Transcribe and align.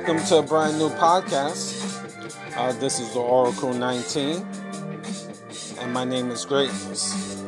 Welcome 0.00 0.24
to 0.28 0.38
a 0.38 0.42
brand 0.42 0.78
new 0.78 0.88
podcast. 0.88 2.56
Uh, 2.56 2.72
this 2.80 2.98
is 2.98 3.12
the 3.12 3.20
Oracle 3.20 3.74
19, 3.74 4.36
and 5.78 5.92
my 5.92 6.04
name 6.06 6.30
is 6.30 6.46
Greatness. 6.46 7.44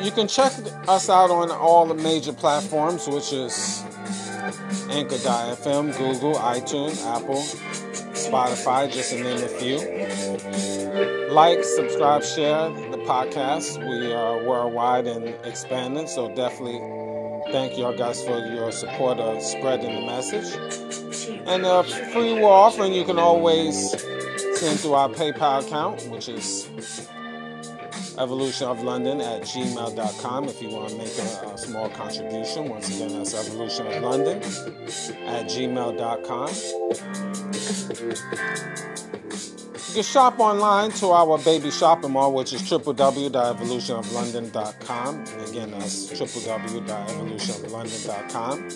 You 0.00 0.12
can 0.12 0.28
check 0.28 0.52
us 0.86 1.10
out 1.10 1.32
on 1.32 1.50
all 1.50 1.84
the 1.84 1.96
major 1.96 2.32
platforms, 2.32 3.08
which 3.08 3.32
is 3.32 3.82
Anchor.fm, 4.88 5.98
Google, 5.98 6.34
iTunes, 6.36 7.04
Apple, 7.04 7.42
Spotify, 8.14 8.88
just 8.90 9.10
to 9.10 9.20
name 9.20 9.42
a 9.42 9.48
few. 9.48 9.78
Like, 11.34 11.64
subscribe, 11.64 12.22
share 12.22 12.68
the 12.92 12.98
podcast. 12.98 13.80
We 13.80 14.12
are 14.12 14.44
worldwide 14.44 15.08
and 15.08 15.34
expanding, 15.44 16.06
so 16.06 16.32
definitely 16.36 17.05
thank 17.52 17.78
y'all 17.78 17.96
guys 17.96 18.24
for 18.24 18.38
your 18.46 18.72
support 18.72 19.18
of 19.18 19.42
spreading 19.42 19.94
the 19.94 20.00
message. 20.06 20.54
And 21.46 21.64
a 21.64 21.82
free 21.84 22.34
will 22.34 22.46
offering 22.46 22.92
you 22.92 23.04
can 23.04 23.18
always 23.18 23.90
send 24.58 24.80
through 24.80 24.94
our 24.94 25.08
PayPal 25.08 25.66
account, 25.66 26.02
which 26.08 26.28
is 26.28 26.68
evolution 28.18 28.66
of 28.66 28.82
london 28.82 29.20
at 29.20 29.42
gmail.com 29.42 30.44
if 30.44 30.62
you 30.62 30.70
want 30.70 30.88
to 30.88 30.96
make 30.96 31.18
a, 31.18 31.52
a, 31.52 31.58
small 31.58 31.90
contribution. 31.90 32.66
Once 32.68 32.88
again 32.88 33.12
that's 33.12 33.34
evolution 33.34 33.86
of 33.86 34.02
london 34.02 34.38
at 35.26 35.46
gmail.com 35.46 36.48
can 39.96 40.04
shop 40.04 40.38
online 40.38 40.90
to 40.90 41.10
our 41.10 41.38
baby 41.38 41.70
shopping 41.70 42.10
mall 42.10 42.30
which 42.30 42.52
is 42.52 42.60
www.evolutionoflondon.com 42.64 45.24
again 45.48 45.70
that's 45.70 46.12
www.evolutionoflondon.com 46.12 48.68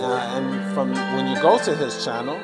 Uh, 0.00 0.36
and 0.36 0.74
from 0.74 0.92
when 0.92 1.26
you 1.26 1.40
go 1.42 1.58
to 1.58 1.74
his 1.74 2.04
channel, 2.04 2.36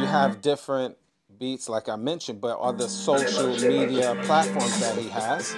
you 0.00 0.06
have 0.06 0.40
different 0.40 0.96
beats, 1.38 1.68
like 1.68 1.88
I 1.88 1.96
mentioned, 1.96 2.40
but 2.40 2.58
other 2.58 2.88
social 2.88 3.48
media 3.48 4.20
platforms 4.24 4.80
that 4.80 4.98
he 4.98 5.08
has. 5.08 5.56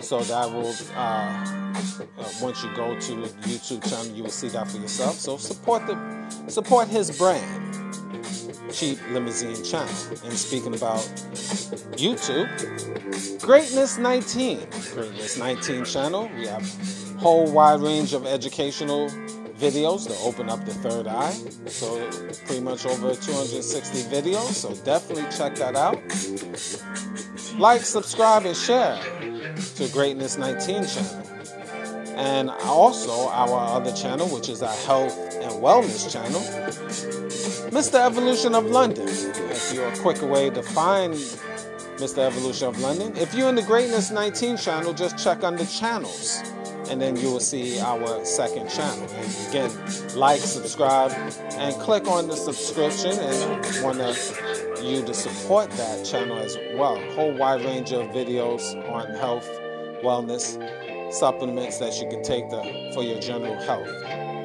So 0.00 0.20
that 0.20 0.50
will, 0.50 0.74
uh, 0.94 0.98
uh, 0.98 2.30
once 2.40 2.62
you 2.62 2.74
go 2.76 2.98
to 2.98 3.12
YouTube 3.48 3.88
channel, 3.88 4.06
you 4.14 4.22
will 4.22 4.30
see 4.30 4.48
that 4.48 4.68
for 4.68 4.78
yourself. 4.78 5.14
So 5.14 5.36
support 5.36 5.86
the 5.86 5.96
support 6.48 6.88
his 6.88 7.16
brand 7.16 8.15
cheap 8.72 8.98
limousine 9.10 9.62
channel. 9.64 9.94
And 10.24 10.32
speaking 10.32 10.74
about 10.74 11.00
YouTube, 11.96 12.48
Greatness 13.40 13.98
19, 13.98 14.66
Greatness 14.94 15.38
19 15.38 15.84
channel. 15.84 16.30
We 16.36 16.46
have 16.46 16.64
whole 17.18 17.50
wide 17.50 17.80
range 17.80 18.12
of 18.12 18.26
educational 18.26 19.08
videos 19.58 20.06
to 20.06 20.14
open 20.22 20.50
up 20.50 20.64
the 20.64 20.74
third 20.74 21.06
eye. 21.06 21.32
So 21.66 22.10
pretty 22.46 22.60
much 22.60 22.84
over 22.86 23.14
260 23.14 24.02
videos. 24.14 24.52
So 24.52 24.74
definitely 24.84 25.24
check 25.36 25.54
that 25.56 25.76
out. 25.76 26.00
Like, 27.58 27.82
subscribe, 27.82 28.44
and 28.44 28.56
share 28.56 29.00
to 29.76 29.88
Greatness 29.88 30.36
19 30.36 30.86
channel. 30.86 31.22
And 32.16 32.50
also 32.50 33.28
our 33.28 33.76
other 33.76 33.92
channel, 33.92 34.26
which 34.28 34.48
is 34.48 34.62
our 34.62 34.74
health 34.86 35.16
and 35.34 35.52
wellness 35.62 36.10
channel, 36.10 36.40
Mr. 37.76 38.00
Evolution 38.02 38.54
of 38.54 38.64
London. 38.64 39.06
If 39.06 39.74
you're 39.74 39.86
a 39.86 39.96
quicker 39.98 40.26
way 40.26 40.48
to 40.48 40.62
find 40.62 41.12
Mr. 41.12 42.20
Evolution 42.20 42.68
of 42.68 42.80
London, 42.80 43.14
if 43.18 43.34
you're 43.34 43.50
in 43.50 43.54
the 43.54 43.60
Greatness 43.60 44.10
19 44.10 44.56
channel, 44.56 44.94
just 44.94 45.22
check 45.22 45.44
under 45.44 45.66
channels 45.66 46.42
and 46.88 47.02
then 47.02 47.16
you 47.16 47.30
will 47.30 47.38
see 47.38 47.78
our 47.78 48.24
second 48.24 48.70
channel. 48.70 49.06
And 49.10 49.48
again, 49.50 49.70
like, 50.14 50.40
subscribe, 50.40 51.12
and 51.52 51.74
click 51.74 52.08
on 52.08 52.28
the 52.28 52.36
subscription 52.36 53.10
and 53.10 53.84
want 53.84 53.98
you 54.82 55.04
to 55.04 55.12
support 55.12 55.70
that 55.72 56.02
channel 56.02 56.38
as 56.38 56.56
well. 56.76 56.98
Whole 57.12 57.36
wide 57.36 57.62
range 57.62 57.92
of 57.92 58.06
videos 58.06 58.74
on 58.90 59.10
health, 59.16 59.46
wellness, 60.02 60.56
supplements 61.12 61.76
that 61.76 62.00
you 62.00 62.08
can 62.08 62.22
take 62.22 62.48
for 62.94 63.02
your 63.02 63.20
general 63.20 63.60
health. 63.64 64.35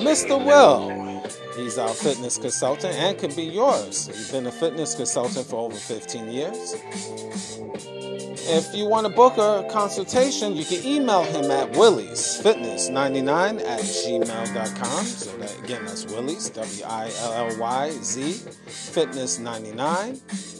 Mr. 0.00 0.44
Will. 0.44 0.90
He's 1.56 1.76
our 1.78 1.88
fitness 1.88 2.38
consultant 2.38 2.94
and 2.94 3.18
could 3.18 3.36
be 3.36 3.44
yours. 3.44 4.06
He's 4.06 4.32
been 4.32 4.46
a 4.46 4.52
fitness 4.52 4.94
consultant 4.94 5.46
for 5.46 5.56
over 5.56 5.76
15 5.76 6.30
years. 6.32 6.74
If 8.52 8.74
you 8.74 8.86
want 8.86 9.06
to 9.06 9.12
book 9.12 9.36
a 9.36 9.68
consultation, 9.70 10.56
you 10.56 10.64
can 10.64 10.84
email 10.86 11.22
him 11.22 11.50
at 11.50 11.72
willyzfitness99 11.72 13.60
at 13.60 13.80
gmail.com. 13.80 15.04
So 15.04 15.36
that 15.36 15.58
again, 15.62 15.84
that's 15.84 16.06
Willyz, 16.06 16.52
W 16.54 16.84
I 16.84 17.10
L 17.20 17.32
L 17.50 17.58
Y 17.58 17.90
Z, 17.90 18.22
fitness99 18.66 20.59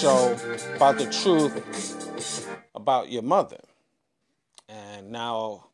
show 0.00 0.34
about 0.76 0.96
the 0.96 1.04
truth 1.10 2.48
about 2.74 3.10
your 3.10 3.20
mother. 3.20 3.60
And 4.66 5.12
now 5.12 5.66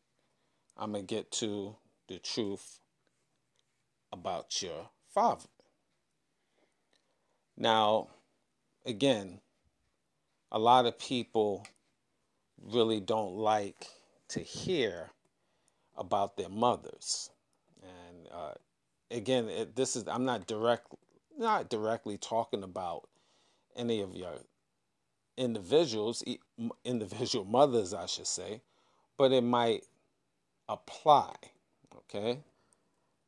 I'm 0.75 0.91
going 0.91 1.07
to 1.07 1.15
get 1.15 1.31
to 1.33 1.77
the 2.09 2.19
truth 2.19 2.79
about 4.11 4.61
your 4.61 4.89
father. 5.13 5.47
Now, 7.55 8.09
again, 8.85 9.39
a 10.51 10.59
lot 10.59 10.85
of 10.85 10.99
people 10.99 11.65
really 12.61 12.99
don't 12.99 13.35
like 13.35 13.87
to 14.29 14.41
hear 14.41 15.09
about 15.95 16.35
their 16.35 16.49
mothers. 16.49 17.29
And 17.81 18.27
uh, 18.29 18.53
again, 19.09 19.47
it, 19.47 19.77
this 19.77 19.95
is 19.95 20.05
I'm 20.05 20.25
not 20.25 20.47
direct 20.47 20.87
not 21.37 21.69
directly 21.69 22.17
talking 22.17 22.63
about 22.63 23.07
any 23.77 24.01
of 24.01 24.15
your 24.15 24.33
individuals, 25.37 26.23
individual 26.83 27.45
mothers, 27.49 27.93
I 27.93 28.07
should 28.07 28.27
say, 28.27 28.61
but 29.17 29.31
it 29.31 29.41
might 29.41 29.83
apply. 30.67 31.35
Okay? 31.95 32.39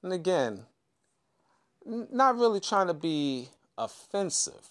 And 0.04 0.14
again, 0.14 0.66
not 1.86 2.38
really 2.38 2.60
trying 2.60 2.88
to 2.88 2.94
be 2.94 3.50
offensive, 3.78 4.70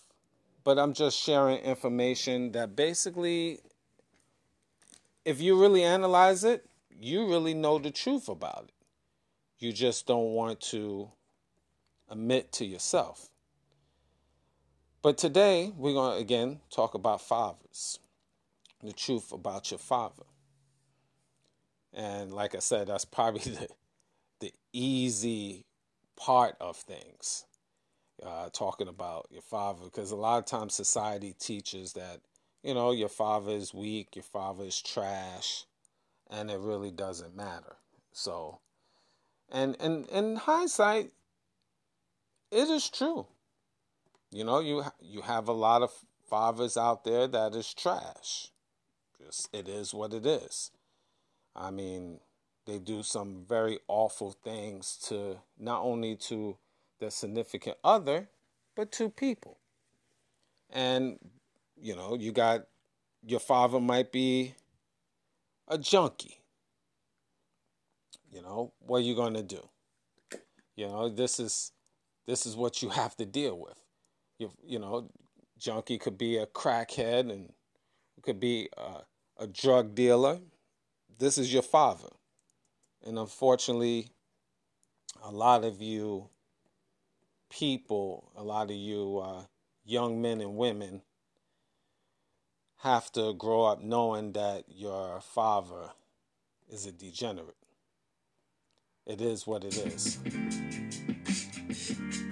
but 0.64 0.78
I'm 0.78 0.92
just 0.92 1.18
sharing 1.18 1.58
information 1.58 2.52
that 2.52 2.76
basically, 2.76 3.60
if 5.24 5.40
you 5.40 5.60
really 5.60 5.82
analyze 5.82 6.44
it, 6.44 6.66
you 7.00 7.26
really 7.26 7.54
know 7.54 7.78
the 7.78 7.90
truth 7.90 8.28
about 8.28 8.64
it. 8.68 8.74
You 9.58 9.72
just 9.72 10.06
don't 10.06 10.34
want 10.34 10.60
to 10.72 11.10
admit 12.08 12.52
to 12.52 12.64
yourself. 12.64 13.28
But 15.00 15.16
today, 15.16 15.72
we're 15.76 15.92
going 15.92 16.16
to 16.16 16.20
again 16.20 16.60
talk 16.70 16.94
about 16.94 17.20
fathers, 17.20 18.00
the 18.82 18.92
truth 18.92 19.30
about 19.30 19.70
your 19.70 19.78
father. 19.78 20.24
And 21.92 22.32
like 22.32 22.56
I 22.56 22.58
said, 22.58 22.88
that's 22.88 23.04
probably 23.04 23.40
the, 23.52 23.68
the 24.40 24.52
easy 24.72 25.66
part 26.16 26.56
of 26.60 26.76
things, 26.76 27.44
uh, 28.26 28.48
talking 28.52 28.88
about 28.88 29.28
your 29.30 29.42
father, 29.42 29.84
because 29.84 30.10
a 30.10 30.16
lot 30.16 30.38
of 30.38 30.46
times 30.46 30.74
society 30.74 31.32
teaches 31.38 31.92
that, 31.92 32.20
you 32.64 32.74
know, 32.74 32.90
your 32.90 33.08
father 33.08 33.52
is 33.52 33.72
weak, 33.72 34.16
your 34.16 34.24
father 34.24 34.64
is 34.64 34.82
trash, 34.82 35.64
and 36.28 36.50
it 36.50 36.58
really 36.58 36.90
doesn't 36.90 37.36
matter. 37.36 37.76
So, 38.10 38.58
and, 39.48 39.76
and 39.78 40.08
in 40.08 40.34
hindsight, 40.34 41.12
it 42.50 42.68
is 42.68 42.90
true. 42.90 43.28
You 44.30 44.44
know, 44.44 44.60
you 44.60 44.84
you 45.00 45.22
have 45.22 45.48
a 45.48 45.52
lot 45.52 45.82
of 45.82 45.90
fathers 46.28 46.76
out 46.76 47.04
there 47.04 47.26
that 47.26 47.54
is 47.54 47.72
trash. 47.72 48.50
Just 49.24 49.48
it 49.52 49.68
is 49.68 49.94
what 49.94 50.12
it 50.12 50.26
is. 50.26 50.70
I 51.56 51.70
mean, 51.70 52.20
they 52.66 52.78
do 52.78 53.02
some 53.02 53.44
very 53.48 53.78
awful 53.88 54.32
things 54.32 54.98
to 55.08 55.38
not 55.58 55.82
only 55.82 56.14
to 56.16 56.58
their 57.00 57.10
significant 57.10 57.78
other, 57.82 58.28
but 58.76 58.92
to 58.92 59.08
people. 59.08 59.58
And 60.70 61.18
you 61.80 61.96
know, 61.96 62.14
you 62.14 62.32
got 62.32 62.66
your 63.26 63.40
father 63.40 63.80
might 63.80 64.12
be 64.12 64.54
a 65.66 65.78
junkie. 65.78 66.42
You 68.30 68.42
know, 68.42 68.72
what 68.80 68.98
are 68.98 69.04
you 69.04 69.14
going 69.14 69.34
to 69.34 69.42
do? 69.42 69.68
You 70.76 70.86
know, 70.86 71.08
this 71.08 71.40
is 71.40 71.72
this 72.26 72.44
is 72.44 72.56
what 72.56 72.82
you 72.82 72.90
have 72.90 73.16
to 73.16 73.24
deal 73.24 73.58
with 73.58 73.87
you, 74.38 74.50
you 74.64 74.78
know, 74.78 75.10
junkie 75.58 75.98
could 75.98 76.16
be 76.16 76.36
a 76.36 76.46
crackhead 76.46 77.30
and 77.30 77.52
could 78.22 78.40
be 78.40 78.68
a, 78.76 79.42
a 79.42 79.46
drug 79.46 79.94
dealer. 79.94 80.38
This 81.18 81.38
is 81.38 81.52
your 81.52 81.62
father. 81.62 82.08
And 83.04 83.18
unfortunately, 83.18 84.10
a 85.24 85.30
lot 85.30 85.64
of 85.64 85.82
you 85.82 86.28
people, 87.50 88.30
a 88.36 88.42
lot 88.42 88.70
of 88.70 88.76
you 88.76 89.18
uh, 89.18 89.42
young 89.84 90.20
men 90.20 90.40
and 90.40 90.56
women 90.56 91.02
have 92.82 93.10
to 93.12 93.32
grow 93.34 93.64
up 93.64 93.82
knowing 93.82 94.32
that 94.32 94.64
your 94.68 95.20
father 95.20 95.90
is 96.70 96.86
a 96.86 96.92
degenerate. 96.92 97.56
It 99.06 99.20
is 99.20 99.46
what 99.46 99.64
it 99.64 99.76
is 99.76 100.18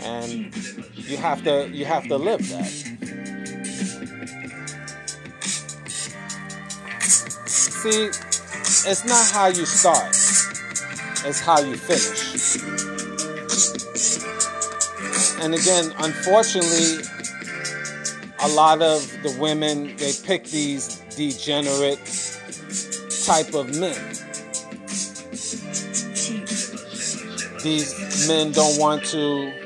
and 0.07 0.55
you 0.95 1.17
have 1.17 1.43
to 1.45 1.69
you 1.71 1.85
have 1.85 2.07
to 2.09 2.17
live 2.17 2.49
that. 2.51 2.67
See, 7.47 8.07
it's 8.91 9.05
not 9.05 9.31
how 9.33 9.49
you 9.49 9.67
start; 9.67 10.15
it's 11.27 11.41
how 11.41 11.61
you 11.61 11.77
finish. 11.77 12.57
And 15.43 15.55
again, 15.55 15.93
unfortunately, 15.99 17.05
a 18.41 18.49
lot 18.49 18.81
of 18.83 19.01
the 19.23 19.37
women 19.41 19.97
they 19.97 20.13
pick 20.25 20.45
these 20.45 20.99
degenerate 21.17 21.99
type 23.27 23.55
of 23.55 23.79
men. 23.79 23.99
These 27.63 28.29
men 28.29 28.53
don't 28.53 28.79
want 28.79 29.05
to 29.07 29.66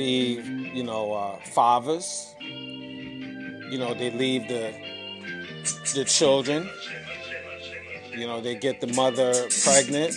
be, 0.00 0.40
you 0.72 0.82
know, 0.82 1.12
uh, 1.12 1.36
fathers. 1.56 2.34
You 2.40 3.78
know, 3.78 3.92
they 3.92 4.10
leave 4.10 4.48
the 4.48 4.72
the 5.94 6.04
children. 6.04 6.68
You 8.10 8.26
know, 8.26 8.40
they 8.40 8.54
get 8.54 8.80
the 8.80 8.86
mother 8.94 9.32
pregnant. 9.64 10.16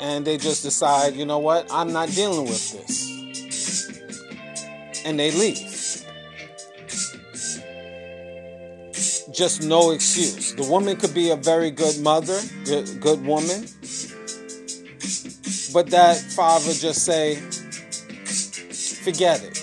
And 0.00 0.26
they 0.26 0.36
just 0.38 0.62
decide, 0.64 1.14
you 1.14 1.26
know 1.26 1.38
what, 1.38 1.70
I'm 1.70 1.92
not 1.92 2.08
dealing 2.08 2.46
with 2.52 2.64
this. 2.72 2.92
And 5.04 5.20
they 5.20 5.30
leave. 5.30 5.68
Just 9.32 9.62
no 9.62 9.92
excuse. 9.92 10.54
The 10.54 10.64
woman 10.64 10.96
could 10.96 11.14
be 11.14 11.30
a 11.30 11.36
very 11.36 11.70
good 11.70 12.00
mother, 12.00 12.40
good, 12.64 13.00
good 13.00 13.24
woman, 13.24 13.66
but 15.72 15.90
that 15.90 16.16
father 16.16 16.72
just 16.72 17.04
say, 17.04 17.36
forget 19.04 19.42
it. 19.42 19.58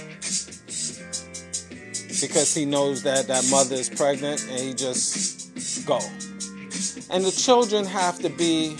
Because 2.21 2.53
he 2.53 2.65
knows 2.65 3.03
that 3.03 3.27
that 3.27 3.47
mother 3.49 3.75
is 3.75 3.89
pregnant 3.89 4.45
and 4.49 4.59
he 4.59 4.73
just 4.73 5.85
go. 5.85 5.99
And 7.09 7.23
the 7.23 7.31
children 7.31 7.85
have 7.85 8.19
to 8.19 8.29
be 8.29 8.75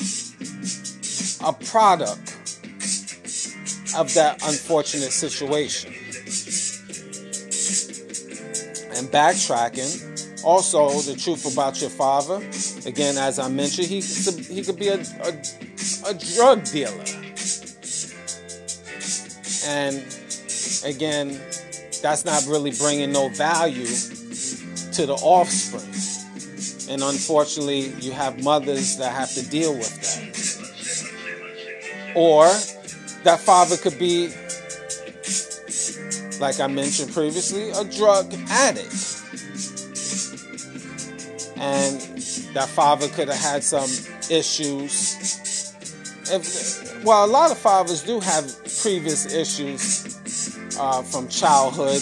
a 1.44 1.54
product 1.54 2.36
of 3.96 4.14
that 4.14 4.40
unfortunate 4.44 5.12
situation. 5.12 5.94
and 9.00 9.08
backtracking. 9.08 10.44
Also, 10.44 10.90
the 11.02 11.18
truth 11.18 11.52
about 11.52 11.82
your 11.82 11.90
father. 11.90 12.36
Again, 12.86 13.18
as 13.18 13.40
I 13.40 13.48
mentioned, 13.50 13.88
he 13.88 14.02
he 14.02 14.64
could 14.64 14.78
be 14.78 14.90
a, 14.90 15.00
a, 15.00 16.12
a 16.12 16.14
drug 16.36 16.64
dealer. 16.66 17.19
And 19.70 19.98
again, 20.84 21.40
that's 22.02 22.26
not 22.26 22.44
really 22.48 22.72
bringing 22.72 23.12
no 23.12 23.30
value 23.30 23.86
to 23.86 25.06
the 25.06 25.14
offspring. 25.22 25.94
And 26.92 27.04
unfortunately, 27.04 27.94
you 28.00 28.12
have 28.12 28.44
mothers 28.44 28.98
that 28.98 29.14
have 29.14 29.32
to 29.36 29.48
deal 29.48 29.76
with 29.76 29.96
that. 30.02 30.26
Or 32.16 32.46
that 33.24 33.40
father 33.42 33.78
could 33.78 34.00
be, 34.00 34.34
like 36.40 36.60
I 36.60 36.66
mentioned 36.66 37.14
previously, 37.14 37.70
a 37.70 37.84
drug 37.84 38.34
addict. 38.50 38.92
And 41.58 42.02
that 42.56 42.70
father 42.70 43.08
could 43.10 43.28
have 43.28 43.38
had 43.38 43.64
some 43.64 43.92
issues. 44.32 45.76
If, 46.32 47.04
well, 47.04 47.24
a 47.24 47.28
lot 47.28 47.52
of 47.52 47.60
fathers 47.60 48.02
do 48.02 48.20
have 48.20 48.52
previous 48.82 49.34
issues 49.34 50.18
uh, 50.80 51.02
from 51.04 51.28
childhood 51.28 52.02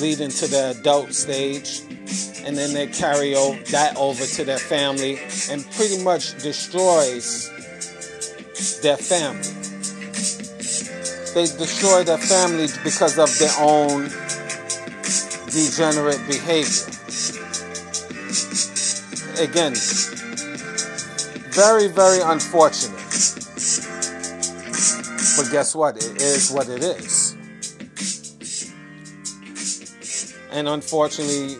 leading 0.00 0.30
to 0.30 0.46
the 0.46 0.74
adult 0.78 1.12
stage 1.12 1.82
and 2.46 2.56
then 2.56 2.72
they 2.72 2.86
carry 2.86 3.32
that 3.32 3.94
over 3.96 4.24
to 4.24 4.44
their 4.44 4.58
family 4.58 5.18
and 5.50 5.68
pretty 5.72 6.02
much 6.02 6.38
destroys 6.42 7.50
their 8.82 8.96
family. 8.96 9.42
They 11.34 11.42
destroy 11.58 12.04
their 12.04 12.18
family 12.18 12.68
because 12.84 13.18
of 13.18 13.36
their 13.38 13.52
own 13.58 14.04
degenerate 15.50 16.24
behavior. 16.26 16.86
Again, 19.42 19.74
very, 21.52 21.88
very 21.88 22.20
unfortunate. 22.20 22.95
But 25.36 25.50
guess 25.50 25.74
what? 25.74 25.96
It 25.96 26.22
is 26.22 26.50
what 26.50 26.68
it 26.70 26.82
is. 26.82 27.36
And 30.50 30.66
unfortunately, 30.66 31.56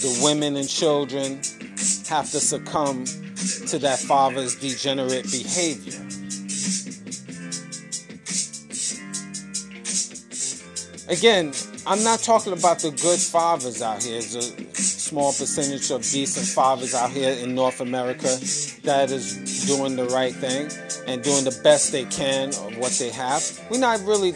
the 0.00 0.20
women 0.22 0.56
and 0.56 0.68
children 0.68 1.36
have 2.08 2.30
to 2.30 2.40
succumb 2.40 3.06
to 3.06 3.78
that 3.78 3.98
father's 3.98 4.56
degenerate 4.56 5.30
behavior. 5.30 5.98
Again, 11.08 11.54
I'm 11.86 12.04
not 12.04 12.20
talking 12.20 12.52
about 12.52 12.80
the 12.80 12.90
good 12.90 13.18
fathers 13.18 13.80
out 13.80 14.02
here. 14.02 14.20
There's 14.20 14.34
a 14.34 14.74
small 14.74 15.32
percentage 15.32 15.90
of 15.90 16.02
decent 16.02 16.46
fathers 16.46 16.94
out 16.94 17.10
here 17.10 17.30
in 17.30 17.54
North 17.54 17.80
America 17.80 18.28
that 18.84 19.10
is 19.10 19.64
doing 19.66 19.96
the 19.96 20.04
right 20.08 20.34
thing 20.34 20.68
and 21.08 21.22
doing 21.22 21.44
the 21.44 21.58
best 21.64 21.90
they 21.90 22.04
can 22.04 22.50
of 22.50 22.76
what 22.76 22.92
they 22.92 23.08
have. 23.08 23.42
We're 23.70 23.78
not 23.78 24.04
really 24.04 24.34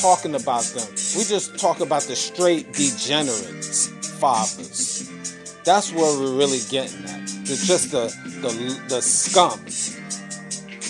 talking 0.00 0.34
about 0.34 0.64
them. 0.64 0.88
We 1.16 1.24
just 1.24 1.58
talk 1.58 1.80
about 1.80 2.02
the 2.02 2.16
straight 2.16 2.72
degenerates, 2.72 3.86
fathers. 4.18 5.08
That's 5.64 5.92
where 5.92 6.18
we're 6.18 6.36
really 6.36 6.58
getting 6.68 7.04
at. 7.04 7.22
It's 7.22 7.66
just 7.66 7.92
the, 7.92 8.12
the, 8.40 8.82
the 8.88 9.00
scum 9.00 9.60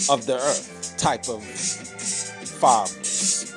of 0.08 0.26
the 0.26 0.36
earth 0.36 0.94
type 0.96 1.28
of 1.28 1.44
fathers. 1.44 3.52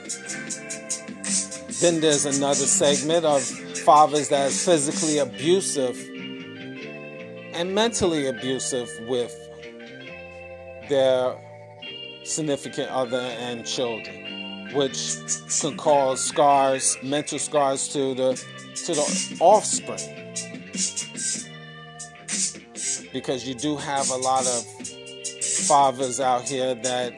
Then 1.79 2.01
there's 2.01 2.25
another 2.25 2.55
segment 2.55 3.25
of 3.25 3.41
fathers 3.41 4.29
that 4.29 4.47
are 4.47 4.51
physically 4.51 5.19
abusive 5.19 5.97
and 7.53 7.73
mentally 7.73 8.27
abusive 8.27 8.89
with 9.07 9.33
their 10.89 11.37
significant 12.23 12.89
other 12.89 13.17
and 13.17 13.65
children, 13.65 14.69
which 14.73 15.17
can 15.61 15.77
cause 15.77 16.23
scars, 16.23 16.97
mental 17.03 17.39
scars 17.39 17.87
to 17.89 18.13
the 18.13 18.33
to 18.75 18.93
the 18.93 19.37
offspring. 19.39 19.99
Because 23.11 23.47
you 23.47 23.53
do 23.53 23.77
have 23.77 24.09
a 24.09 24.15
lot 24.15 24.41
of 24.47 24.65
fathers 25.67 26.19
out 26.19 26.49
here 26.49 26.73
that 26.73 27.13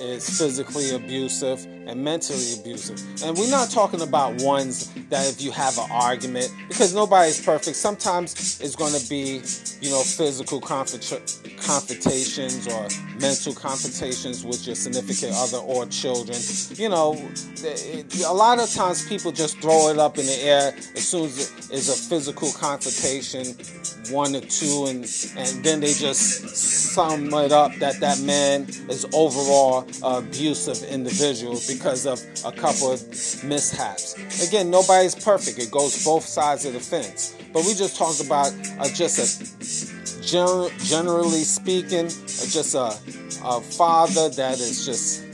is 0.00 0.38
physically 0.38 0.94
abusive 0.94 1.64
and 1.86 2.02
mentally 2.02 2.54
abusive. 2.58 3.00
And 3.22 3.36
we're 3.36 3.50
not 3.50 3.70
talking 3.70 4.02
about 4.02 4.42
ones 4.42 4.92
that 5.10 5.28
if 5.28 5.40
you 5.40 5.50
have 5.52 5.78
an 5.78 5.88
argument, 5.90 6.52
because 6.68 6.94
nobody's 6.94 7.40
perfect. 7.44 7.76
Sometimes 7.76 8.60
it's 8.60 8.76
going 8.76 8.92
to 8.92 9.08
be, 9.08 9.42
you 9.80 9.90
know, 9.90 10.02
physical 10.02 10.60
confrontations 11.68 12.66
or 12.66 12.88
mental 13.20 13.52
confrontations 13.52 14.42
with 14.42 14.66
your 14.66 14.74
significant 14.74 15.34
other 15.36 15.58
or 15.58 15.84
children. 15.84 16.38
You 16.76 16.88
know, 16.88 17.12
a 18.26 18.32
lot 18.32 18.58
of 18.58 18.72
times 18.72 19.06
people 19.06 19.32
just 19.32 19.58
throw 19.58 19.90
it 19.90 19.98
up 19.98 20.16
in 20.16 20.24
the 20.24 20.38
air 20.40 20.72
as 20.96 21.06
soon 21.06 21.26
as 21.26 21.52
it 21.68 21.74
is 21.74 21.88
a 21.90 22.08
physical 22.08 22.50
confrontation, 22.52 23.44
one 24.10 24.34
or 24.34 24.40
two, 24.40 24.86
and 24.88 25.04
and 25.36 25.62
then 25.62 25.80
they 25.80 25.92
just 25.92 26.56
sum 26.56 27.34
it 27.34 27.52
up 27.52 27.74
that 27.76 28.00
that 28.00 28.18
man 28.20 28.62
is 28.88 29.04
overall 29.12 29.86
abusive 30.02 30.82
individual 30.88 31.60
because 31.68 32.06
of 32.06 32.18
a 32.46 32.52
couple 32.56 32.92
of 32.92 33.00
mishaps. 33.44 34.14
Again, 34.48 34.70
nobody's 34.70 35.14
perfect. 35.14 35.58
It 35.58 35.70
goes 35.70 36.02
both 36.02 36.24
sides 36.24 36.64
of 36.64 36.72
the 36.72 36.80
fence. 36.80 37.34
But 37.52 37.64
we 37.64 37.74
just 37.74 37.96
talked 37.96 38.24
about 38.24 38.52
uh, 38.78 38.88
just 38.88 39.18
a 39.18 39.97
gen- 40.28 40.70
generally 40.78 41.44
speaking, 41.44 42.06
uh, 42.06 42.46
just 42.48 42.74
a, 42.74 42.92
a 43.44 43.60
father 43.60 44.28
that 44.30 44.58
is 44.60 44.84
just 44.84 45.24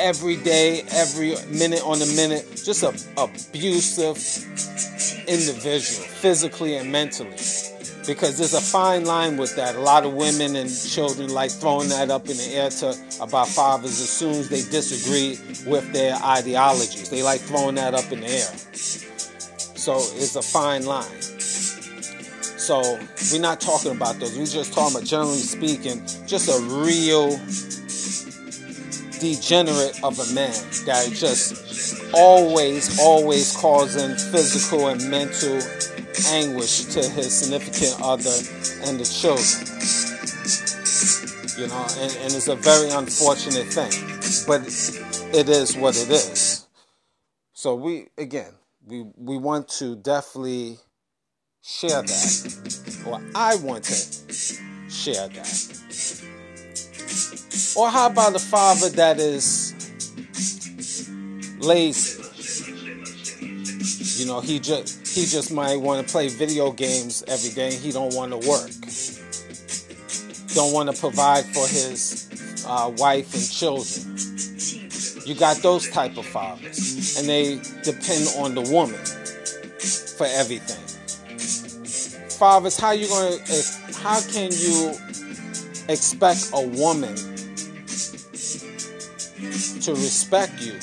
every 0.00 0.36
day, 0.36 0.82
every 0.90 1.34
minute 1.48 1.82
on 1.84 1.98
the 1.98 2.12
minute, 2.16 2.60
just 2.64 2.82
a 2.82 2.88
abusive 3.20 4.16
individual, 5.28 6.06
physically 6.08 6.76
and 6.76 6.90
mentally 6.90 7.36
because 8.06 8.38
there's 8.38 8.54
a 8.54 8.60
fine 8.60 9.04
line 9.04 9.36
with 9.36 9.56
that. 9.56 9.74
A 9.74 9.80
lot 9.80 10.04
of 10.04 10.14
women 10.14 10.54
and 10.54 10.70
children 10.70 11.28
like 11.28 11.50
throwing 11.50 11.88
that 11.88 12.08
up 12.10 12.28
in 12.28 12.36
the 12.36 12.48
air 12.54 12.70
to 12.70 12.94
about 13.20 13.48
fathers 13.48 14.00
as 14.00 14.08
soon 14.08 14.30
as 14.32 14.48
they 14.48 14.62
disagree 14.62 15.38
with 15.68 15.92
their 15.92 16.14
ideologies. 16.14 17.10
They 17.10 17.22
like 17.22 17.40
throwing 17.40 17.74
that 17.76 17.94
up 17.94 18.10
in 18.12 18.20
the 18.20 18.28
air. 18.28 18.56
So 19.76 19.96
it's 19.96 20.36
a 20.36 20.42
fine 20.42 20.86
line. 20.86 21.10
So 22.66 22.98
we're 23.30 23.40
not 23.40 23.60
talking 23.60 23.92
about 23.92 24.18
those. 24.18 24.36
We're 24.36 24.44
just 24.44 24.74
talking 24.74 24.96
about, 24.96 25.06
generally 25.06 25.38
speaking, 25.38 26.04
just 26.26 26.48
a 26.48 26.58
real 26.82 27.28
degenerate 29.20 30.02
of 30.02 30.18
a 30.18 30.34
man 30.34 30.50
that 30.84 31.12
just 31.14 32.02
always, 32.12 32.98
always 32.98 33.56
causing 33.56 34.16
physical 34.16 34.88
and 34.88 35.00
mental 35.08 35.62
anguish 36.26 36.86
to 36.86 37.08
his 37.08 37.38
significant 37.38 38.02
other 38.02 38.34
and 38.82 38.98
the 38.98 39.06
children. 39.06 39.46
You 41.56 41.68
know, 41.68 41.86
and, 42.02 42.16
and 42.24 42.34
it's 42.34 42.48
a 42.48 42.56
very 42.56 42.90
unfortunate 42.90 43.68
thing, 43.68 43.92
but 44.48 44.62
it 45.32 45.48
is 45.48 45.76
what 45.76 45.96
it 45.96 46.10
is. 46.10 46.66
So 47.52 47.76
we, 47.76 48.08
again, 48.18 48.54
we 48.84 49.06
we 49.14 49.38
want 49.38 49.68
to 49.78 49.94
definitely 49.94 50.78
share 51.66 52.00
that, 52.00 53.02
or 53.04 53.20
I 53.34 53.56
want 53.56 53.82
to 53.84 53.92
share 54.88 55.26
that. 55.26 55.72
Or 57.76 57.90
how 57.90 58.06
about 58.06 58.36
a 58.36 58.38
father 58.38 58.88
that 58.90 59.18
is 59.18 59.74
lazy? 61.58 62.22
You 64.22 64.26
know, 64.26 64.40
he 64.40 64.60
just 64.60 65.08
he 65.08 65.26
just 65.26 65.52
might 65.52 65.76
want 65.76 66.06
to 66.06 66.12
play 66.12 66.28
video 66.28 66.70
games 66.70 67.24
every 67.26 67.50
day. 67.50 67.74
He 67.74 67.90
don't 67.90 68.14
want 68.14 68.30
to 68.30 68.48
work. 68.48 68.70
Don't 70.54 70.72
want 70.72 70.94
to 70.94 70.98
provide 70.98 71.44
for 71.46 71.66
his 71.66 72.64
uh, 72.64 72.92
wife 72.96 73.34
and 73.34 73.50
children. 73.50 74.16
You 75.26 75.34
got 75.34 75.56
those 75.56 75.90
type 75.90 76.16
of 76.16 76.26
fathers, 76.26 77.18
and 77.18 77.28
they 77.28 77.56
depend 77.82 78.28
on 78.38 78.54
the 78.54 78.62
woman 78.72 79.04
for 80.16 80.26
everything. 80.26 80.85
Fathers, 82.36 82.78
how 82.78 82.92
you 82.92 83.08
going 83.08 83.38
to? 83.44 83.62
How 84.02 84.20
can 84.20 84.50
you 84.52 84.92
expect 85.88 86.50
a 86.52 86.66
woman 86.66 87.16
to 89.80 89.92
respect 89.92 90.60
you 90.60 90.74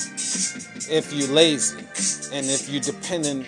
if 0.90 1.12
you 1.12 1.26
lazy 1.26 1.78
and 2.32 2.46
if 2.46 2.68
you 2.68 2.80
dependent 2.80 3.46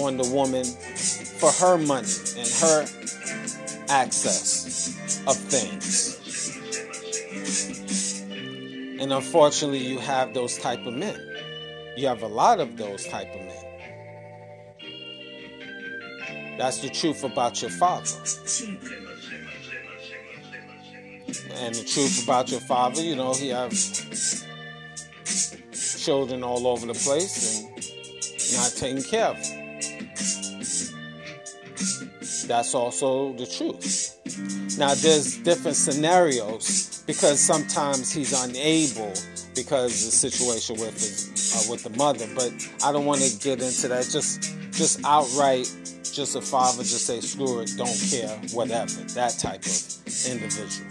on 0.00 0.16
the 0.16 0.28
woman 0.32 0.64
for 0.64 1.50
her 1.52 1.78
money 1.78 2.08
and 2.36 2.48
her 2.48 2.86
access 3.88 5.22
of 5.26 5.36
things. 5.36 6.18
And 9.00 9.12
unfortunately, 9.12 9.78
you 9.78 9.98
have 9.98 10.34
those 10.34 10.58
type 10.58 10.86
of 10.86 10.94
men. 10.94 11.18
You 11.96 12.06
have 12.08 12.22
a 12.22 12.28
lot 12.28 12.60
of 12.60 12.76
those 12.76 13.04
type 13.06 13.34
of 13.34 13.40
men. 13.40 13.71
That's 16.62 16.78
the 16.78 16.90
truth 16.90 17.24
about 17.24 17.60
your 17.60 17.72
father. 17.72 18.06
And 21.54 21.74
the 21.74 21.82
truth 21.82 22.22
about 22.22 22.52
your 22.52 22.60
father, 22.60 23.02
you 23.02 23.16
know, 23.16 23.34
he 23.34 23.48
has 23.48 24.46
children 26.04 26.44
all 26.44 26.68
over 26.68 26.86
the 26.86 26.94
place 26.94 27.62
and 27.62 28.56
not 28.56 28.74
taking 28.76 29.02
care 29.02 29.26
of. 29.26 29.38
That's 32.46 32.76
also 32.76 33.32
the 33.32 33.46
truth. 33.46 34.20
Now, 34.78 34.94
there's 34.94 35.38
different 35.38 35.76
scenarios 35.76 37.02
because 37.08 37.40
sometimes 37.40 38.12
he's 38.12 38.40
unable 38.40 39.12
because 39.56 39.98
of 39.98 40.12
the 40.12 40.16
situation 40.16 40.76
with 40.78 40.94
his, 40.94 41.56
uh, 41.56 41.72
with 41.72 41.82
the 41.82 41.90
mother. 41.98 42.28
But 42.36 42.52
I 42.84 42.92
don't 42.92 43.04
want 43.04 43.20
to 43.20 43.36
get 43.40 43.60
into 43.60 43.88
that. 43.88 44.08
Just 44.08 44.54
just 44.72 45.04
outright, 45.04 45.70
just 46.12 46.36
a 46.36 46.40
father 46.40 46.82
just 46.82 47.06
say 47.06 47.20
screw 47.20 47.60
it, 47.60 47.72
don't 47.76 47.98
care, 48.10 48.36
whatever. 48.52 49.00
That 49.14 49.36
type 49.38 49.64
of 49.64 50.26
individual. 50.26 50.88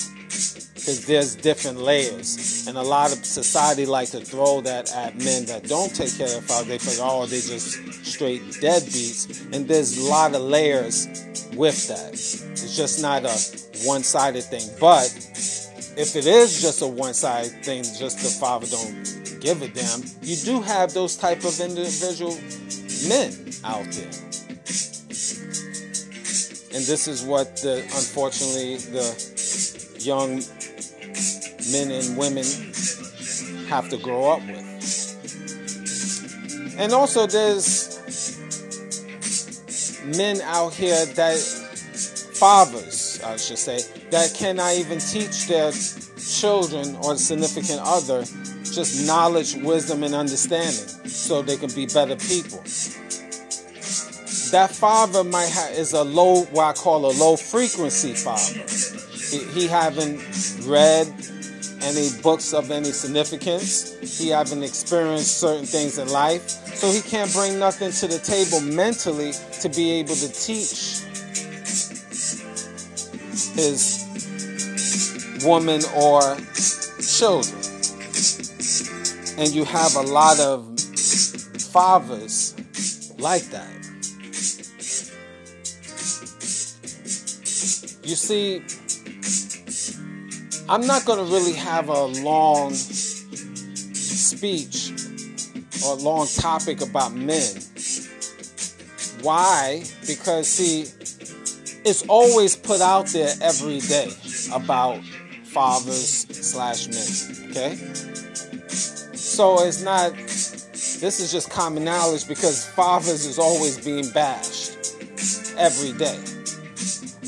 Because 0.82 1.06
there's 1.06 1.36
different 1.36 1.78
layers, 1.78 2.66
and 2.68 2.76
a 2.76 2.82
lot 2.82 3.12
of 3.12 3.24
society 3.24 3.86
like 3.86 4.10
to 4.12 4.20
throw 4.20 4.62
that 4.62 4.92
at 4.96 5.16
men 5.16 5.46
that 5.46 5.68
don't 5.68 5.94
take 5.94 6.18
care 6.18 6.26
of 6.26 6.32
their 6.32 6.42
father. 6.42 6.70
They 6.70 6.78
think, 6.80 6.98
oh, 7.00 7.26
they 7.28 7.40
just 7.40 8.04
straight 8.04 8.42
deadbeats, 8.42 9.54
and 9.54 9.68
there's 9.68 10.00
a 10.00 10.10
lot 10.10 10.34
of 10.34 10.42
layers 10.42 11.08
with 11.56 11.88
that. 11.90 12.14
It's 12.14 12.76
just 12.76 13.02
not 13.02 13.26
a 13.26 13.86
one-sided 13.86 14.44
thing. 14.44 14.68
But 14.80 15.14
if 15.98 16.16
it 16.16 16.26
is 16.26 16.62
just 16.62 16.82
a 16.82 16.88
one-sided 16.88 17.64
thing, 17.64 17.84
just 17.84 18.18
the 18.24 18.30
father 18.40 18.66
don't 18.66 19.40
give 19.40 19.62
a 19.62 19.68
damn, 19.68 20.02
you 20.24 20.36
do 20.38 20.62
have 20.62 20.94
those 20.94 21.16
type 21.16 21.44
of 21.44 21.60
individual 21.60 22.36
men 23.08 23.34
out 23.64 23.86
there. 23.92 24.12
And 26.74 26.84
this 26.86 27.08
is 27.08 27.24
what 27.24 27.58
the 27.58 27.82
unfortunately 27.82 28.78
the 28.78 29.04
young 30.00 30.42
men 31.72 31.92
and 31.92 32.18
women 32.18 32.46
have 33.68 33.90
to 33.90 33.98
grow 33.98 34.32
up 34.32 34.42
with. 34.48 34.68
And 36.78 36.94
also 36.94 37.28
there's 37.28 38.00
men 40.06 40.42
out 40.42 40.74
here 40.74 41.06
that 41.06 41.38
fathers, 42.40 43.22
I 43.24 43.38
should 43.38 43.60
say, 43.60 43.82
that 44.10 44.34
cannot 44.34 44.74
even 44.76 45.00
teach 45.00 45.48
their 45.48 45.72
children 46.18 46.96
or 47.04 47.18
significant 47.18 47.82
other 47.84 48.24
just 48.72 49.06
knowledge, 49.06 49.56
wisdom, 49.56 50.04
and 50.04 50.16
understanding 50.16 51.08
so 51.08 51.42
they 51.42 51.58
can 51.58 51.70
be 51.76 51.86
better 51.86 52.16
people. 52.16 52.64
That 54.52 54.70
father 54.70 55.24
might 55.24 55.48
have 55.48 55.72
is 55.72 55.94
a 55.94 56.04
low, 56.04 56.44
what 56.44 56.64
I 56.66 56.74
call 56.74 57.06
a 57.06 57.14
low 57.14 57.38
frequency 57.38 58.14
father. 58.14 58.66
He, 59.32 59.62
he 59.62 59.68
haven't 59.68 60.20
read 60.68 61.08
any 61.82 62.10
books 62.22 62.54
of 62.54 62.70
any 62.70 62.92
significance. 62.92 64.20
He 64.20 64.28
haven't 64.28 64.62
experienced 64.64 65.40
certain 65.40 65.66
things 65.66 65.98
in 65.98 66.10
life. 66.10 66.50
So 66.76 66.92
he 66.92 67.02
can't 67.02 67.32
bring 67.32 67.60
nothing 67.60 67.92
to 67.92 68.08
the 68.08 68.20
table 68.20 68.60
mentally 68.60 69.32
to 69.62 69.70
be 69.70 69.92
able 70.00 70.16
to 70.16 70.28
teach 70.28 71.02
his 73.56 74.04
woman 75.46 75.82
or 75.96 76.36
children. 77.00 77.62
And 79.38 79.50
you 79.50 79.64
have 79.64 79.96
a 79.96 80.02
lot 80.02 80.42
of 80.42 80.78
fathers 81.72 82.54
like 83.18 83.44
that. 83.52 83.82
You 88.04 88.16
see, 88.16 88.64
I'm 90.68 90.88
not 90.88 91.06
going 91.06 91.20
to 91.20 91.32
really 91.32 91.54
have 91.54 91.90
a 91.90 92.06
long 92.06 92.74
speech 93.92 94.92
or 95.86 95.96
long 95.96 96.28
topic 96.28 96.82
about 96.82 97.14
men. 97.14 97.56
Why? 99.22 99.84
Because, 100.08 100.48
see, 100.48 100.82
it's 101.86 102.04
always 102.08 102.56
put 102.56 102.82
out 102.82 103.08
there 103.08 103.36
every 103.42 103.80
day 103.82 104.12
about 104.52 105.04
fathers 105.44 106.26
slash 106.30 106.88
men. 106.88 107.06
Okay? 107.52 107.76
So 109.14 109.64
it's 109.64 109.84
not, 109.84 110.14
this 110.16 111.20
is 111.20 111.32
just 111.32 111.50
common 111.52 111.84
knowledge 111.84 112.28
because 112.28 112.66
fathers 112.66 113.26
is 113.26 113.38
always 113.38 113.84
being 113.84 114.10
bashed 114.12 114.96
every 115.58 115.94
day. 115.94 116.20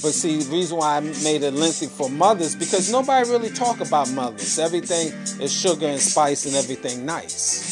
But 0.03 0.13
see, 0.13 0.43
the 0.43 0.51
reason 0.51 0.77
why 0.79 0.97
I 0.97 0.99
made 0.99 1.43
it 1.43 1.53
lengthy 1.53 1.87
for 1.87 2.09
mothers 2.09 2.57
because 2.57 2.91
nobody 2.91 3.29
really 3.29 3.49
talk 3.49 3.79
about 3.79 4.11
mothers. 4.11 4.59
Everything 4.59 5.13
is 5.41 5.53
sugar 5.53 5.87
and 5.87 5.99
spice 5.99 6.45
and 6.45 6.55
everything 6.55 7.05
nice. 7.05 7.71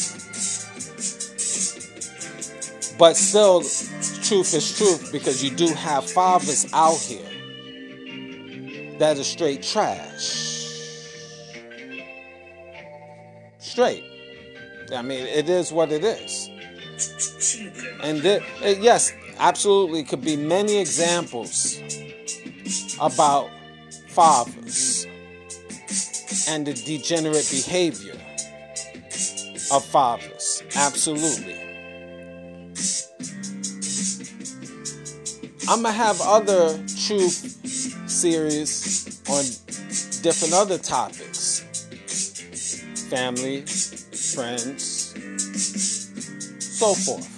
But 2.98 3.18
still, 3.18 3.60
truth 3.60 4.54
is 4.54 4.78
truth 4.78 5.10
because 5.12 5.44
you 5.44 5.50
do 5.50 5.74
have 5.74 6.10
fathers 6.10 6.72
out 6.72 6.96
here 6.96 7.28
that 8.98 9.18
are 9.18 9.24
straight 9.24 9.62
trash. 9.62 10.70
Straight. 13.58 14.04
I 14.94 15.02
mean, 15.02 15.26
it 15.26 15.50
is 15.50 15.70
what 15.70 15.92
it 15.92 16.02
is. 16.02 16.48
And 18.02 18.22
th- 18.22 18.42
eh, 18.62 18.76
yes, 18.80 19.12
absolutely, 19.38 20.04
could 20.04 20.22
be 20.22 20.36
many 20.36 20.78
examples 20.78 21.71
about 23.02 23.50
fathers 24.08 25.06
and 26.48 26.66
the 26.66 26.72
degenerate 26.72 27.48
behavior 27.50 28.14
of 29.72 29.84
fathers. 29.84 30.62
Absolutely. 30.76 31.58
I'm 35.68 35.82
gonna 35.82 35.92
have 35.92 36.20
other 36.20 36.78
truth 37.06 38.08
series 38.08 39.20
on 39.28 39.44
different 40.22 40.54
other 40.54 40.78
topics 40.78 41.60
family, 43.10 43.60
friends, 43.60 45.12
so 46.60 46.94
forth. 46.94 47.28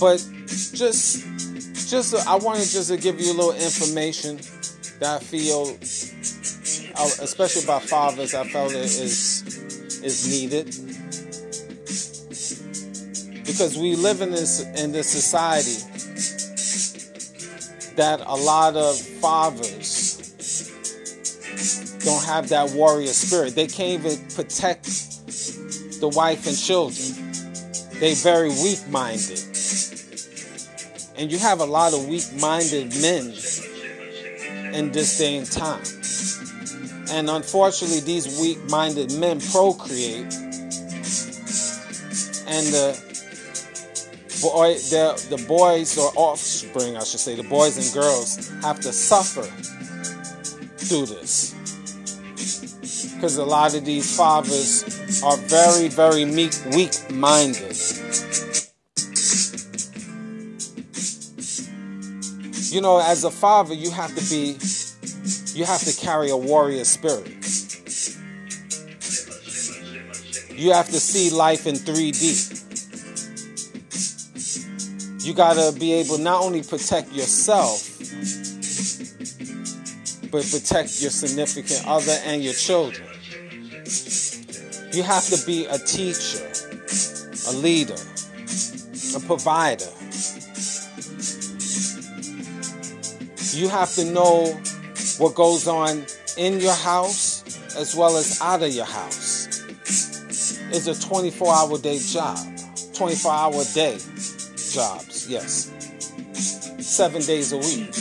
But 0.00 0.18
just 0.74 1.43
just 1.90 2.14
I 2.26 2.36
wanted 2.36 2.68
just 2.68 2.88
to 2.88 2.96
give 2.96 3.20
you 3.20 3.32
a 3.32 3.36
little 3.36 3.52
information 3.52 4.36
that 5.00 5.20
I 5.20 5.24
feel, 5.24 5.76
especially 7.20 7.64
about 7.64 7.82
fathers, 7.82 8.34
I 8.34 8.46
felt 8.48 8.72
it 8.72 8.78
is 8.78 9.42
is 10.02 10.28
needed 10.28 10.66
because 13.44 13.78
we 13.78 13.96
live 13.96 14.20
in 14.20 14.30
this 14.30 14.60
in 14.60 14.92
this 14.92 15.08
society 15.08 15.78
that 17.96 18.20
a 18.26 18.34
lot 18.34 18.76
of 18.76 18.98
fathers 18.98 20.14
don't 22.04 22.24
have 22.24 22.48
that 22.50 22.70
warrior 22.72 23.12
spirit. 23.12 23.54
They 23.54 23.66
can't 23.66 24.04
even 24.04 24.18
protect 24.30 24.84
the 26.00 26.10
wife 26.14 26.46
and 26.46 26.56
children. 26.56 27.14
They 28.00 28.14
very 28.14 28.48
weak-minded. 28.48 29.53
And 31.16 31.30
you 31.30 31.38
have 31.38 31.60
a 31.60 31.64
lot 31.64 31.94
of 31.94 32.08
weak 32.08 32.24
minded 32.40 32.92
men 33.00 33.26
in 34.74 34.90
this 34.90 35.16
day 35.16 35.36
and 35.36 35.50
time. 35.50 35.82
And 37.10 37.30
unfortunately, 37.30 38.00
these 38.00 38.40
weak 38.40 38.58
minded 38.68 39.12
men 39.12 39.40
procreate. 39.40 40.32
And 42.46 42.66
the 42.66 42.98
boy, 44.42 44.74
the, 44.74 45.14
the 45.30 45.44
boys 45.46 45.96
or 45.96 46.10
offspring, 46.16 46.96
I 46.96 47.04
should 47.04 47.20
say, 47.20 47.36
the 47.36 47.44
boys 47.44 47.76
and 47.76 47.94
girls 47.94 48.50
have 48.62 48.80
to 48.80 48.92
suffer 48.92 49.42
through 50.76 51.06
this. 51.06 51.52
Because 53.14 53.36
a 53.36 53.44
lot 53.44 53.74
of 53.74 53.84
these 53.84 54.16
fathers 54.16 55.22
are 55.22 55.36
very, 55.36 55.88
very 55.88 56.24
meek, 56.24 56.52
weak 56.74 56.92
minded. 57.10 57.76
You 62.74 62.80
know, 62.80 62.98
as 62.98 63.22
a 63.22 63.30
father, 63.30 63.72
you 63.72 63.92
have 63.92 64.12
to 64.16 64.28
be, 64.28 64.58
you 65.56 65.64
have 65.64 65.80
to 65.80 65.96
carry 65.96 66.30
a 66.30 66.36
warrior 66.36 66.82
spirit. 66.82 67.28
You 70.50 70.72
have 70.72 70.86
to 70.86 70.98
see 70.98 71.30
life 71.30 71.68
in 71.68 71.76
3D. 71.76 72.50
You 75.24 75.34
got 75.34 75.54
to 75.54 75.78
be 75.78 75.92
able 75.92 76.18
not 76.18 76.42
only 76.42 76.64
protect 76.64 77.12
yourself, 77.12 77.88
but 80.32 80.42
protect 80.42 81.00
your 81.00 81.12
significant 81.12 81.84
other 81.86 82.18
and 82.24 82.42
your 82.42 82.54
children. 82.54 83.08
You 84.92 85.04
have 85.04 85.28
to 85.28 85.46
be 85.46 85.66
a 85.66 85.78
teacher, 85.78 86.50
a 87.48 87.52
leader, 87.52 87.94
a 89.14 89.20
provider 89.20 89.86
You 93.54 93.68
have 93.68 93.94
to 93.94 94.04
know 94.04 94.46
what 95.18 95.36
goes 95.36 95.68
on 95.68 96.04
in 96.36 96.58
your 96.58 96.74
house 96.74 97.44
as 97.76 97.94
well 97.94 98.16
as 98.16 98.40
out 98.40 98.64
of 98.64 98.72
your 98.74 98.84
house. 98.84 99.62
It's 100.72 100.88
a 100.88 101.00
24 101.00 101.54
hour 101.54 101.78
day 101.78 102.00
job. 102.00 102.36
24 102.94 103.32
hour 103.32 103.64
day 103.72 103.96
jobs, 104.72 105.28
yes. 105.28 105.70
Seven 106.80 107.22
days 107.22 107.52
a 107.52 107.58
week. 107.58 107.94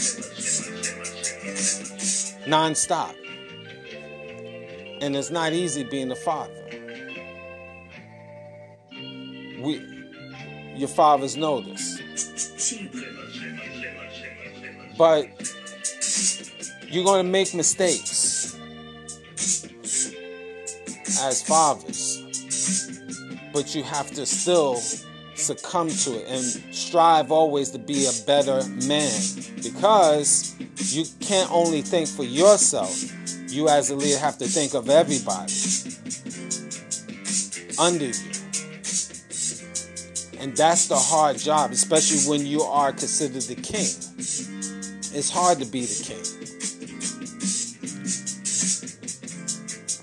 Non 2.48 2.74
stop. 2.74 3.14
And 5.02 5.16
it's 5.16 5.30
not 5.30 5.54
easy 5.54 5.84
being 5.84 6.10
a 6.10 6.16
father. 6.16 6.66
We, 9.62 9.86
your 10.76 10.90
fathers 10.90 11.38
know 11.38 11.62
this. 11.62 11.93
But 14.98 15.28
you're 16.88 17.04
going 17.04 17.26
to 17.26 17.32
make 17.32 17.54
mistakes 17.54 18.56
as 21.22 21.42
fathers. 21.42 22.22
But 23.52 23.76
you 23.76 23.84
have 23.84 24.12
to 24.12 24.26
still 24.26 24.76
succumb 25.36 25.90
to 25.90 26.20
it 26.20 26.28
and 26.28 26.44
strive 26.74 27.32
always 27.32 27.72
to 27.72 27.80
be 27.80 28.06
a 28.06 28.12
better 28.26 28.64
man 28.68 29.20
because 29.62 30.56
you 30.94 31.06
can't 31.20 31.52
only 31.52 31.82
think 31.82 32.08
for 32.08 32.24
yourself. 32.24 32.96
You, 33.50 33.70
as 33.70 33.90
a 33.90 33.96
leader, 33.96 34.20
have 34.20 34.38
to 34.40 34.46
think 34.46 34.74
of 34.74 34.90
everybody 34.90 35.54
under 37.80 38.06
you. 38.06 38.33
And 40.44 40.58
that's 40.58 40.90
the 40.90 40.98
hard 40.98 41.38
job, 41.38 41.72
especially 41.72 42.30
when 42.30 42.46
you 42.46 42.64
are 42.64 42.92
considered 42.92 43.44
the 43.44 43.56
king. 43.56 43.88
It's 45.18 45.30
hard 45.30 45.60
to 45.60 45.66
be 45.66 45.86
the 45.86 46.04
king. 46.04 46.24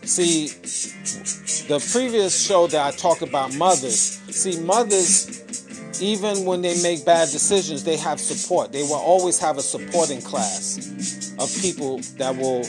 See, 0.07 0.47
the 1.69 1.79
previous 1.93 2.47
show 2.47 2.67
that 2.69 2.87
I 2.87 2.97
talked 2.97 3.21
about 3.21 3.55
mothers, 3.57 4.01
see, 4.31 4.59
mothers, 4.61 6.01
even 6.01 6.47
when 6.47 6.63
they 6.63 6.83
make 6.83 7.05
bad 7.05 7.29
decisions, 7.29 7.85
they 7.85 7.99
have 7.99 8.19
support. 8.19 8.73
They 8.73 8.83
will 8.83 8.95
always 8.95 9.39
have 9.41 9.59
a 9.59 9.63
supporting 9.63 10.23
class 10.23 11.35
of 11.39 11.55
people 11.61 11.99
that 12.17 12.35
will 12.35 12.63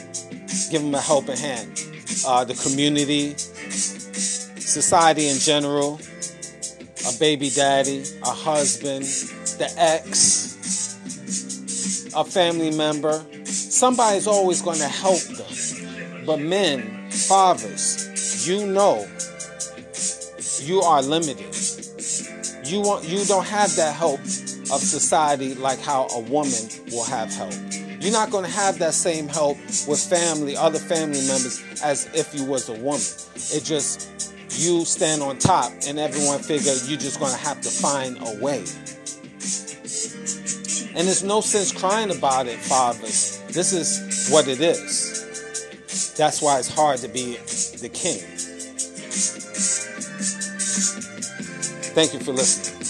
give 0.70 0.82
them 0.82 0.94
a 0.94 1.00
helping 1.00 1.38
hand. 1.38 1.82
Uh, 2.28 2.44
the 2.44 2.54
community, 2.56 3.38
society 3.38 5.30
in 5.30 5.38
general, 5.38 6.02
baby 7.22 7.52
daddy, 7.52 8.04
a 8.24 8.32
husband, 8.32 9.04
the 9.60 9.72
ex, 9.78 10.98
a 12.16 12.26
family 12.26 12.76
member. 12.76 13.24
Somebody's 13.46 14.26
always 14.26 14.64
going 14.64 14.80
to 14.80 14.88
help 14.88 15.22
them. 15.22 16.26
But 16.26 16.40
men, 16.40 17.12
fathers, 17.12 18.48
you 18.48 18.66
know 18.66 19.08
you 20.64 20.82
are 20.82 21.04
limited. 21.04 21.56
You 22.66 22.82
want 22.82 23.08
you 23.08 23.24
don't 23.26 23.46
have 23.46 23.76
that 23.76 23.94
help 23.96 24.20
of 24.22 24.82
society 24.82 25.54
like 25.54 25.80
how 25.80 26.08
a 26.08 26.22
woman 26.22 26.70
will 26.92 27.06
have 27.06 27.32
help. 27.32 27.54
You're 28.00 28.14
not 28.14 28.32
going 28.32 28.46
to 28.46 28.52
have 28.52 28.80
that 28.80 28.96
same 28.96 29.28
help 29.28 29.58
with 29.88 30.00
family, 30.10 30.58
other 30.58 30.80
family 30.80 31.22
members 31.28 31.64
as 31.84 32.10
if 32.16 32.34
you 32.34 32.46
was 32.46 32.68
a 32.68 32.74
woman. 32.74 33.06
It 33.54 33.64
just 33.64 34.11
you 34.58 34.86
stand 34.86 35.22
on 35.22 35.38
top 35.38 35.72
and 35.88 36.00
everyone 36.00 36.40
figure 36.40 36.74
you're 36.86 37.00
just 37.00 37.20
going 37.20 37.32
to 37.32 37.38
have 37.38 37.62
to 37.62 37.70
find 37.70 38.18
a 38.18 38.44
way. 38.44 38.60
And 40.94 41.08
there's 41.08 41.24
no 41.24 41.42
sense 41.42 41.72
crying 41.72 42.16
about 42.16 42.48
it, 42.48 42.60
fathers. 42.60 43.40
This 43.50 43.74
is 43.74 44.30
what 44.30 44.48
it 44.48 44.60
is. 44.60 46.14
That's 46.18 46.42
why 46.42 46.60
it's 46.60 46.74
hard 46.74 47.00
to 47.00 47.08
be 47.08 47.38
the 47.38 47.90
king. 47.92 48.20
Thank 51.94 52.14
you 52.14 52.20
for 52.20 52.32
listening. 52.32 52.81